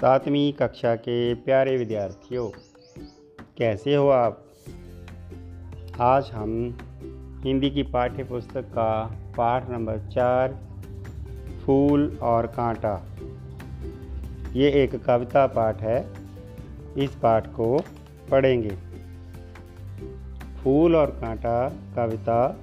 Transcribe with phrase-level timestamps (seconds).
[0.00, 2.48] सातवीं कक्षा के प्यारे विद्यार्थियों,
[3.58, 4.44] कैसे हो आप?
[6.00, 6.78] आज हम
[7.44, 10.58] हिंदी की पाठ्य पुस्तक का पाठ नंबर चार,
[11.66, 13.06] फूल और कांटा।
[14.52, 16.12] ये एक कविता पाठ है,
[16.96, 17.82] इस पाठ को
[18.30, 18.76] पढ़ेंगे।
[20.62, 22.60] फूल और कांटा कविता,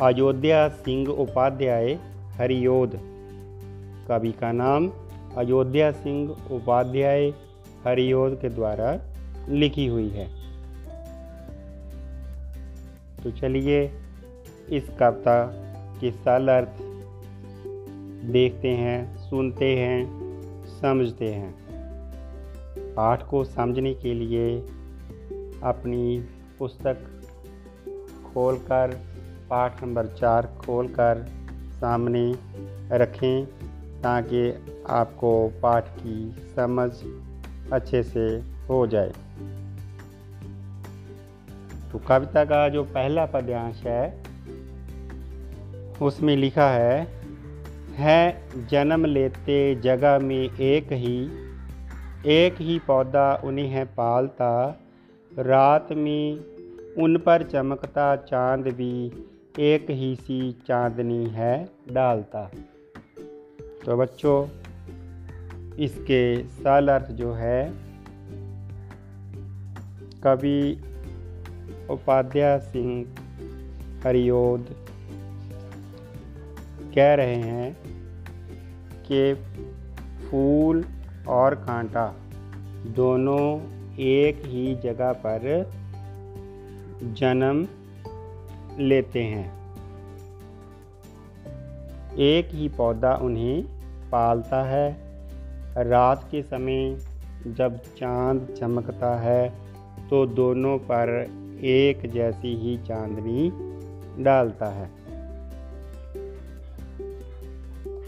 [0.00, 1.92] अयोध्या सिंह उपाध्याय
[2.32, 2.90] हरियोध
[4.08, 4.92] कवि का नाम
[5.36, 7.28] अयोध्या सिंह उपाध्याय
[7.86, 9.00] हरियोध के द्वारा
[9.48, 10.28] लिखी हुई है।
[13.22, 13.90] तो चलिए
[14.70, 15.44] इस कविता
[16.00, 16.68] के सरल अर्थ
[18.32, 20.06] देखते हैं, सुनते हैं,
[20.80, 21.54] समझते हैं।
[22.94, 24.58] पाठ को समझने के लिए
[25.62, 26.24] अपनी
[26.58, 26.96] पुस्तक
[28.26, 29.00] खोलकर,
[29.50, 31.26] पाठ नंबर चार खोलकर
[31.70, 32.34] सामने
[32.92, 33.46] रखें
[34.02, 36.90] ताकि आपको पाठ की समझ
[37.72, 38.20] अच्छे से
[38.68, 39.12] हो जाए।
[41.92, 44.22] तो कविता का जो पहला पद्यांश है,
[46.02, 47.06] उसमें लिखा है
[47.94, 51.30] है जन्म लेते जगह में एक ही
[52.26, 54.80] एक ही पौधा उन्हें है पालता,
[55.38, 56.38] रात में
[56.94, 59.24] उन पर चमकता चाँद भी
[59.58, 62.50] एक ही सी चांदनी है डालता।
[63.84, 64.63] तो बच्चों
[65.78, 67.74] इसके साल अर्थ जो है,
[70.22, 70.82] कवि
[71.90, 73.06] उपाध्याय सिंह
[74.04, 74.76] हरियोध
[76.94, 77.76] कह रहे हैं
[79.06, 79.34] कि
[80.30, 80.84] फूल
[81.28, 82.14] और कांटा
[82.86, 83.60] दोनों
[83.98, 85.70] एक ही जगह पर
[87.02, 87.68] जन्म
[88.78, 89.74] लेते हैं।
[92.14, 93.64] एक ही पौधा उन्हें
[94.10, 95.03] पालता है
[95.76, 96.96] रात के समय
[97.46, 99.52] जब चाँद चमकता है
[100.10, 101.08] तो दोनों पर
[101.62, 103.52] एक जैसी ही चांदनी
[104.22, 105.04] डालता है।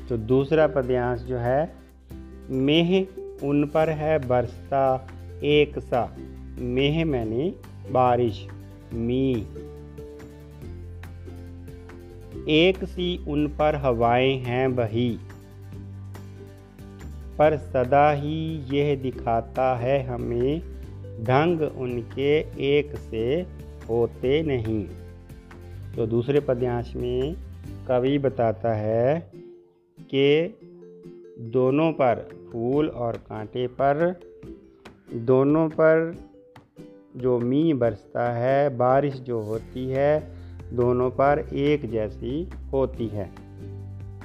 [0.09, 1.75] तो दूसरा पद्यांश जो है,
[2.51, 3.07] मेह
[3.43, 5.09] उन पर है, बरसता
[5.45, 6.17] एक सा।
[6.59, 7.55] मेह मैंने
[7.91, 8.49] बारिश,
[8.95, 9.47] मी।
[12.49, 15.19] एक सी उन पर हवाएँ हैं, बही।
[17.39, 20.63] पर सदा ही यह दिखाता है हमें,
[21.25, 22.39] ढंग उनके
[22.77, 23.47] एक से
[23.89, 24.89] होते नहीं।
[25.97, 27.37] तो दूसरे पद्यांश में
[27.89, 29.31] कवि बताता है
[30.01, 30.59] कि
[31.39, 34.21] दोनों पर फूल और कांटे पर,
[35.15, 36.17] दोनों पर
[37.17, 40.29] जो मी बरसता है, बारिश जो होती है,
[40.73, 43.31] दोनों पर एक जैसी होती है।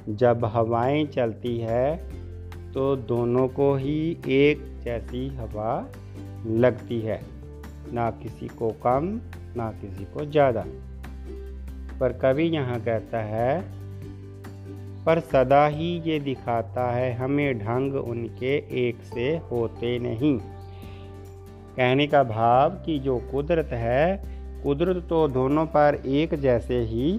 [0.08, 2.12] जब हवाएँ चलती है
[2.74, 5.90] तो दोनों को ही एक जैसी हवा
[6.46, 7.20] लगती है।
[7.92, 9.20] ना किसी को कम,
[9.56, 10.64] ना किसी को ज़्यादा।
[12.00, 13.60] पर कभी यहाँ कहता है,
[15.06, 18.56] पर सदा ही ये दिखाता है, हमें ढंग उनके
[18.88, 20.38] एक से होते नहीं।
[21.76, 24.22] कहने का भाव कि जो कुदरत है,
[24.62, 27.18] कुदरत तो दोनों पर एक जैसे ही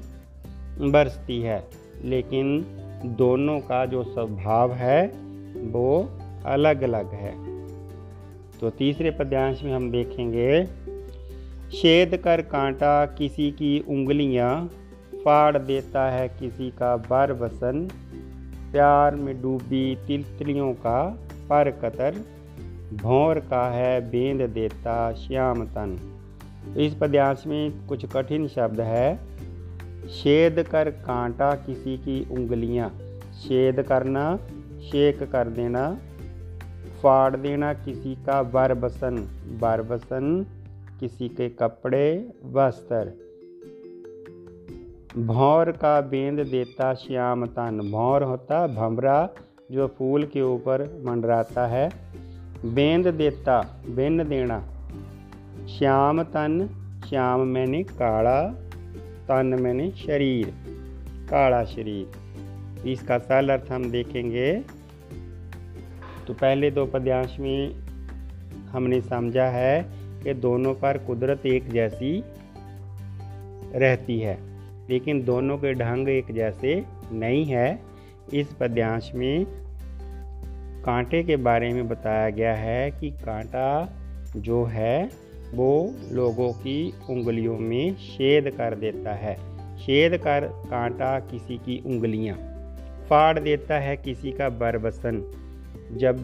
[0.82, 1.64] बरसती है,
[2.04, 2.60] लेकिन
[3.06, 5.23] दोनों का जो स्वभाव है
[5.72, 6.10] वो
[6.46, 7.34] अलग अलग है।
[8.60, 10.64] तो तीसरे पद्यांश में हम देखेंगे,
[11.72, 14.70] छेद कर कांटा किसी की उंगलियाँ,
[15.26, 17.88] फाड़ देता है किसी का बर बसन
[18.72, 21.02] प्यार में डूबी तिलतलियों का
[21.50, 22.16] पर कतर,
[22.94, 25.98] भौर का है बेंद देता श्याम तन।
[26.78, 29.16] इस पद्यांश में कुछ कठिन शब्द है,
[30.10, 32.90] छेद कर कांटा किसी की उंगलियाँ।
[33.42, 34.40] छेद करना
[34.92, 35.98] शेक कर देना।
[37.04, 39.16] फाड़ देना किसी का बरबसन।
[39.62, 40.46] बरबसन
[41.00, 43.24] किसी के कपड़े वस्त्र।
[45.18, 49.30] भौर का बेंद देता श्याम तन। भौर होता भमरा
[49.72, 51.90] जो फूल के ऊपर मंडराता है।
[52.66, 54.60] बेंद देता, बेंद देना।
[55.68, 56.68] श्याम तन,
[57.10, 58.44] श्याम मैंने काला
[59.28, 60.54] तन मैंने शरीर
[61.30, 62.23] काला शरीर।
[62.86, 64.54] इसका सरल अर्थ हम देखेंगे।
[66.28, 67.74] तो पहले दो पद्यांश में
[68.72, 69.84] हमने समझा है
[70.24, 72.24] कि दोनों पर कुदरत एक जैसी
[73.76, 74.38] रहती है,
[74.90, 77.80] लेकिन दोनों के ढंग एक जैसे नहीं है।
[78.34, 79.46] इस पद्यांश में
[80.86, 83.98] कांटे के बारे में बताया गया है कि कांटा
[84.36, 85.10] जो है,
[85.54, 89.36] वो लोगों की उंगलियों में छेद कर देता है।
[89.78, 92.53] छेद कर कांटा किसी की उंगलियाँ।
[93.14, 95.18] फाड़ देता है किसी का बरबसन।
[95.98, 96.24] जब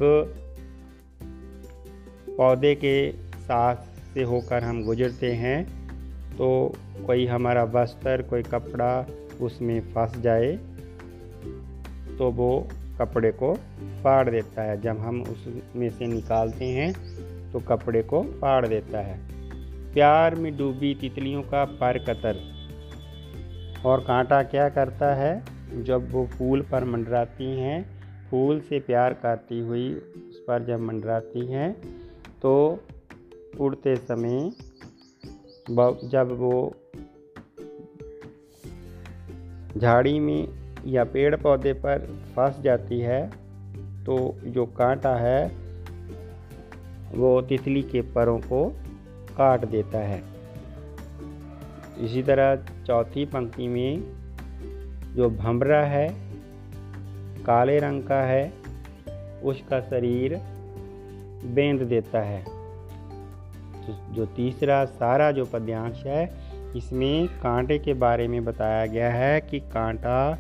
[2.38, 3.75] पौधे के साथ
[4.13, 5.57] से होकर हम गुजरते हैं
[6.38, 6.47] तो
[7.06, 9.06] कोई हमारा वस्त्र, कोई कपड़ा
[9.41, 10.51] उसमें फंस जाए
[12.18, 12.50] तो वो
[13.00, 13.53] कपड़े को
[14.03, 16.91] फाड़ देता है। जब हम उसमें से निकालते हैं
[17.51, 19.19] तो कपड़े को फाड़ देता है।
[19.94, 22.41] प्यार में डूबी तितलियों का पर कतर।
[23.86, 25.58] और कांटा क्या करता है?
[25.74, 27.80] जब वो फूल पर मंडराती हैं,
[28.30, 31.71] फूल से प्यार करती हुई उस पर जब मंडराती हैं
[32.42, 32.54] तो
[33.60, 34.51] उड़ते समय
[36.04, 36.74] जब वो
[39.77, 40.48] झाड़ी में
[40.86, 42.06] या पेड़ पौधे पर
[42.36, 43.27] फंस जाती है
[44.06, 45.48] तो जो कांटा है,
[47.15, 48.69] वो तितली के परों को
[49.38, 50.22] काट देता है।
[52.00, 52.56] इसी तरह
[52.86, 54.28] चौथी पंक्ति में
[55.15, 56.15] जो भंवरा है,
[57.45, 58.53] काले रंग का है,
[59.44, 60.41] उसका शरीर
[61.45, 62.44] बेंद देता है।
[63.85, 69.41] तो जो तीसरा, सारा जो पद्यांश है, इसमें कांटे के बारे में बताया गया है
[69.41, 70.39] कि कांटा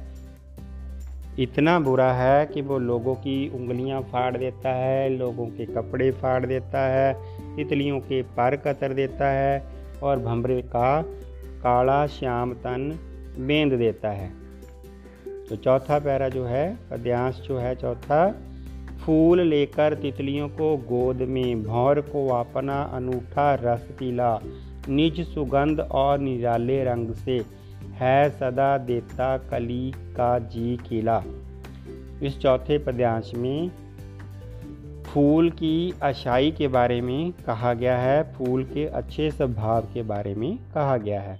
[1.39, 6.45] इतना बुरा है कि वो लोगों की उंगलियाँ फाड़ देता है, लोगों के कपड़े फाड़
[6.45, 7.13] देता है,
[7.55, 9.63] तितलियों के पर कतर देता है
[10.03, 11.01] और भंवरे का
[11.63, 12.99] काला श्याम तन
[13.39, 14.38] बेंद देता है।
[15.49, 18.41] तो चौथा पैरा जो है पद्यांश जो है चौथा,
[19.05, 24.39] फूल लेकर तितलियों को गोद में, भौर को अपना अनूठा रस पीला,
[24.89, 27.45] निज सुगंध और निराले रंग से,
[27.93, 31.23] है सदा देता कली का जी किला।
[32.23, 33.71] इस चौथे पद्यांश में,
[35.03, 40.35] फूल की अशाई के बारे में कहा गया है, फूल के अच्छे स्वभाव के बारे
[40.35, 41.39] में कहा गया है।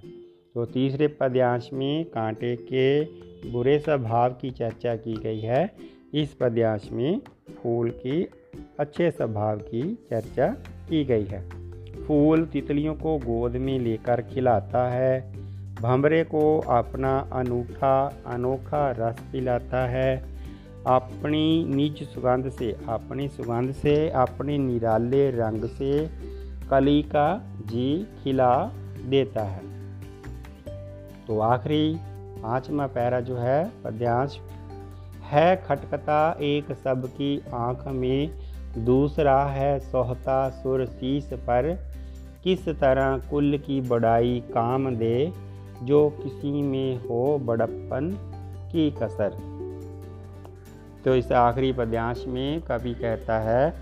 [0.54, 3.04] तो तीसरे पद्यांश में, कांटे के
[3.46, 5.76] बुरे स्वभाव की चर्चा की गई है।
[6.14, 7.20] इस पद्यांश में
[7.62, 8.28] फूल की
[8.80, 10.46] अच्छे स्वभाव की चर्चा
[10.88, 11.50] की गई है।
[12.04, 15.32] फूल तितलियों को गोद में लेकर खिलाता है,
[15.74, 20.24] भंवरे को अपना अनूठा, अनोखा रस पिलाता है।
[20.86, 26.10] अपनी निज सुगंध से, अपनी सुगंध से, अपने निराले रंग से
[26.70, 28.72] कली का जी खिला
[29.06, 29.62] देता है।
[31.26, 31.96] तो आखिरी
[32.42, 34.38] पांचवा पैरा जो है, पद्यांश।
[35.22, 38.30] है खटकता एक सब की आँख में,
[38.78, 41.78] दूसरा है सोहता सुर शीस पर।
[42.44, 45.32] किस तरह कुल की बड़ाई काम दे,
[45.82, 48.18] जो किसी में हो बड़प्पन
[48.72, 49.30] की कसर।
[51.04, 53.74] तो इस आखिरी पद्यांश में कवि कहता है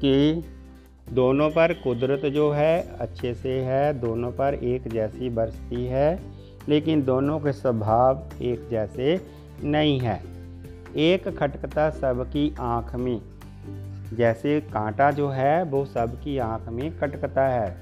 [0.00, 0.44] कि
[1.12, 6.37] दोनों पर कुदरत जो है, अच्छे से है, दोनों पर एक जैसी बरसती है।
[6.68, 9.20] लेकिन दोनों के स्वभाव एक जैसे
[9.64, 10.22] नहीं है।
[10.96, 13.20] एक खटकता सबकी आँख में।
[14.14, 17.76] जैसे कांटा जो है, वो सबकी आँख में खटकता है।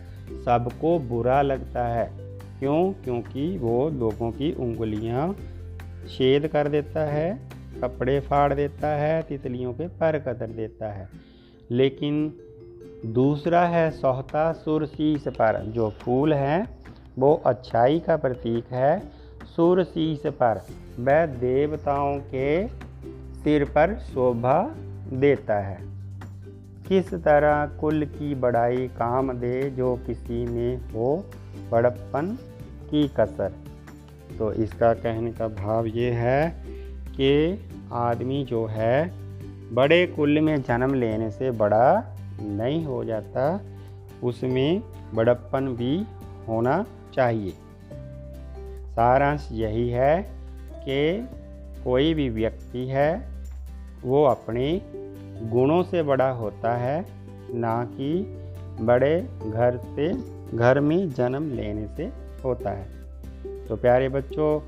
[0.44, 2.12] सबको बुरा लगता है।
[2.58, 2.92] क्यों?
[3.04, 5.36] क्योंकि वो लोगों की उंगलियाँ
[6.08, 7.40] छेद कर देता है,
[7.82, 11.08] कपड़े फाड़ देता है, तितलियों के पर कतर देता है।
[11.70, 12.34] लेकिन
[13.06, 16.75] दूसरा है, सोहता सुरशीस पर, जो फूल है
[17.18, 19.00] वो अच्छाई का प्रतीक है
[19.56, 20.66] सुरशीस पर।
[21.00, 22.68] वह देवताओं के
[23.44, 24.74] सिर पर शोभा
[25.12, 25.78] देता है।
[26.88, 31.24] किस तरह कुल की बड़ाई काम दे जो किसी में हो
[31.70, 32.38] बड़प्पन
[32.90, 33.52] की कसर?
[34.38, 36.62] तो इसका कहने का भाव ये है
[37.08, 37.60] कि
[37.92, 39.12] आदमी जो है,
[39.74, 43.60] बड़े कुल में जन्म लेने से बड़ा नहीं हो जाता,
[44.22, 44.82] उसमें
[45.14, 46.06] बड़प्पन भी
[46.48, 47.50] होना चाहिए।
[48.92, 50.22] सारांश यही है
[50.88, 51.28] कि
[51.84, 53.28] कोई भी व्यक्ति है,
[54.04, 54.80] वो अपने
[55.42, 57.06] गुणों से बड़ा होता है,
[57.54, 58.42] ना कि
[58.80, 60.12] बड़े घर से,
[60.56, 62.12] घर में जन्म लेने से
[62.44, 62.96] होता है।
[63.66, 64.60] तो प्यारे बच्चों,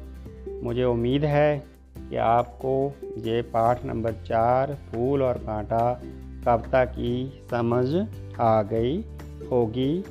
[0.63, 1.65] मुझे उम्मीद है
[1.99, 6.01] कि आपको ये पाठ नंबर चार, फूल और कांटा
[6.45, 8.07] कविता की समझ
[8.41, 9.05] आ गई
[9.51, 10.05] होगी।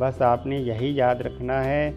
[0.00, 1.94] बस आपने यही याद रखना है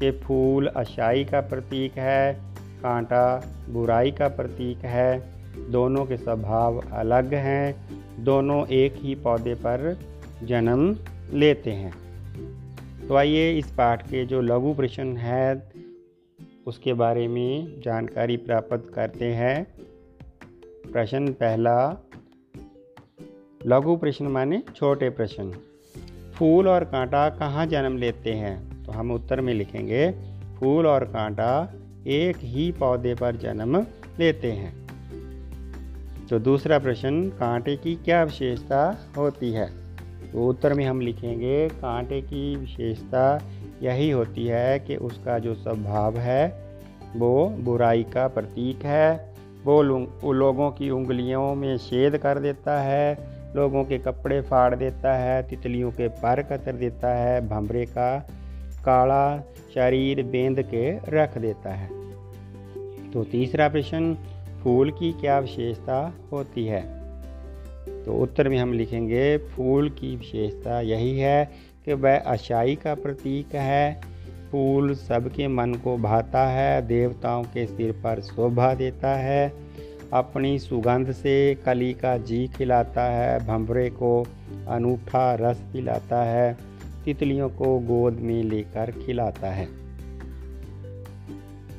[0.00, 2.34] कि फूल अशाई का प्रतीक है,
[2.82, 5.34] कांटा बुराई का प्रतीक है।
[5.70, 7.88] दोनों के स्वभाव अलग हैं,
[8.24, 9.98] दोनों एक ही पौधे पर
[10.42, 10.96] जन्म
[11.32, 11.94] लेते हैं।
[13.08, 15.72] तो आइए इस पाठ के जो लघु प्रश्न है,
[16.66, 19.66] उसके बारे में जानकारी प्राप्त करते हैं।
[20.92, 21.98] प्रश्न पहला,
[23.66, 25.52] लघु प्रश्न माने छोटे प्रश्न।
[26.34, 28.84] फूल और कांटा कहाँ जन्म लेते हैं?
[28.84, 30.10] तो हम उत्तर में लिखेंगे,
[30.60, 31.72] फूल और कांटा
[32.06, 33.86] एक ही पौधे पर जन्म
[34.18, 34.84] लेते हैं।
[36.30, 39.66] तो दूसरा प्रश्न, कांटे की क्या विशेषता होती है?
[40.32, 43.42] तो उत्तर में हम लिखेंगे, कांटे की विशेषता
[43.82, 46.64] यही होती है कि उसका जो स्वभाव है,
[47.16, 53.84] वो बुराई का प्रतीक है, वो लोगों की उंगलियों में छेद कर देता है लोगों
[53.84, 58.18] के कपड़े फाड़ देता है, तितलियों के पर कतर देता है भंवरे का
[58.84, 59.40] काला
[59.74, 61.88] शरीर बेंद के रख देता है।
[63.10, 64.16] तो तीसरा प्रश्न,
[64.62, 67.04] फूल की क्या विशेषता होती है?
[68.04, 71.50] तो उत्तर में हम लिखेंगे, फूल की विशेषता यही है
[71.84, 74.00] कि वह अच्छाई का प्रतीक है,
[74.52, 79.52] फूल सबके मन को भाता है, देवताओं के सिर पर शोभा देता है
[80.14, 84.26] अपनी सुगंध से कली का जी खिलाता है, भंवरे को
[84.68, 86.56] अनूठा रस पिलाता है,
[87.04, 89.66] तितलियों को गोद में लेकर खिलाता है।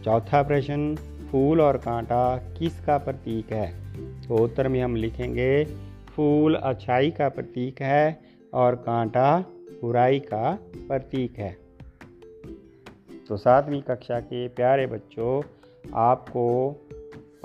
[0.03, 0.95] चौथा प्रश्न,
[1.31, 3.73] फूल और कांटा किसका प्रतीक है?
[4.27, 5.65] तो उत्तर में हम लिखेंगे,
[6.15, 8.19] फूल अच्छाई का प्रतीक है
[8.53, 9.45] और कांटा
[9.81, 11.57] बुराई का प्रतीक है।
[13.27, 15.41] तो सातवीं कक्षा के प्यारे बच्चों,
[15.95, 16.75] आपको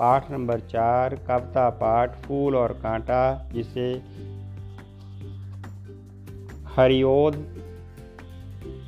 [0.01, 4.01] पाठ नंबर चार, कविता पाठ, फूल और कांटा, जिसे
[6.75, 7.33] हरिओद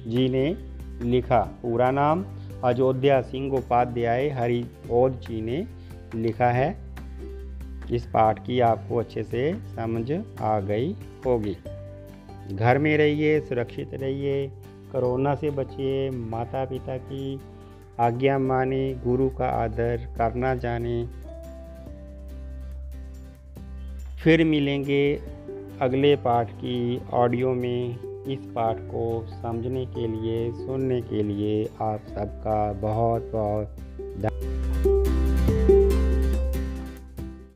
[0.08, 0.58] जी ने
[1.01, 2.25] लिखा। पूरा नाम
[2.63, 5.67] अयोध्या सिंह उपाध्याय हरिओद जी ने
[6.15, 6.79] लिखा है।
[7.91, 11.58] इस पाठ की आपको अच्छे से समझ आ गई होगी।
[12.55, 14.48] घर में रहिए, सुरक्षित रहिए,
[14.91, 17.39] कोरोना से बचिए माता पिता की
[18.00, 21.07] आज्ञा माने गुरु का आदर करना जाने।
[24.23, 25.21] फिर मिलेंगे
[25.81, 32.01] अगले पाठ की ऑडियो में इस पाठ को समझने के लिए, सुनने के लिए आप
[32.09, 33.67] सबका बहुत बहुत
[34.00, 34.62] धन्यवाद